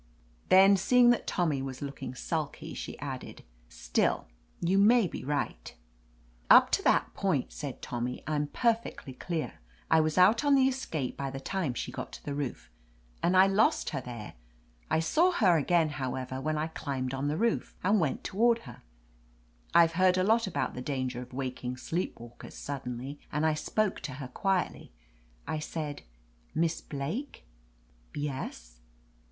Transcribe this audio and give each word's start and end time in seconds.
Then, 0.49 0.77
seeing 0.77 1.11
that 1.11 1.27
Tommy 1.27 1.61
was 1.61 1.79
look 1.83 2.01
85 2.01 2.01
% 2.01 2.01
THE 2.01 2.07
AMAZING 2.07 2.33
ADVENTURES 2.33 2.63
ing 2.71 2.73
sulky, 2.73 2.73
she 2.73 2.99
added: 2.99 3.43
"Still, 3.69 4.27
you 4.59 4.79
may 4.79 5.05
be 5.05 5.23
right/' 5.23 5.73
"Up 6.49 6.71
to 6.71 6.81
that 6.85 7.13
point," 7.13 7.51
said 7.51 7.83
Tommy, 7.83 8.23
"I'm 8.25 8.47
per 8.47 8.73
fectly 8.73 9.15
dear. 9.27 9.59
I 9.91 10.01
was 10.01 10.17
out 10.17 10.43
on 10.43 10.55
the 10.55 10.67
escape 10.67 11.15
by 11.15 11.29
the 11.29 11.39
time 11.39 11.75
she 11.75 11.91
got 11.91 12.11
to 12.13 12.25
the 12.25 12.33
roof, 12.33 12.71
and 13.21 13.37
I 13.37 13.45
lost 13.45 13.91
her 13.91 14.01
there. 14.01 14.33
I 14.89 14.99
saw 14.99 15.33
her 15.33 15.55
again, 15.57 15.89
however, 15.89 16.41
when 16.41 16.57
I 16.57 16.65
climbed 16.65 17.13
on 17.13 17.27
the 17.27 17.37
roof, 17.37 17.75
and 17.83 17.99
went 17.99 18.23
toward 18.23 18.57
her. 18.61 18.81
I've 19.75 19.93
heard 19.93 20.17
a 20.17 20.23
lot 20.23 20.47
about 20.47 20.73
the 20.73 20.81
danger 20.81 21.21
of 21.21 21.31
waking 21.31 21.77
sleep 21.77 22.19
walkers 22.19 22.55
suddenly, 22.55 23.19
and 23.31 23.45
I 23.45 23.53
spoke 23.53 23.99
to 23.99 24.13
her 24.13 24.29
quietly. 24.29 24.93
I 25.45 25.59
said 25.59 26.01
'Miss 26.55 26.81
Blake.'" 26.81 27.45
"Yes?" 28.15 28.79